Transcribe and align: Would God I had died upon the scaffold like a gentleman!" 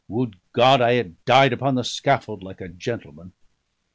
Would 0.07 0.37
God 0.53 0.81
I 0.81 0.93
had 0.93 1.23
died 1.25 1.53
upon 1.53 1.75
the 1.75 1.83
scaffold 1.83 2.41
like 2.41 2.59
a 2.59 2.67
gentleman!" 2.67 3.33